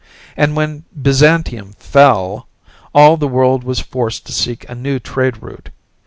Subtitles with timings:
[0.35, 2.47] And when Byzantium fell,
[2.91, 5.69] all the world was forced to seek a new trade route.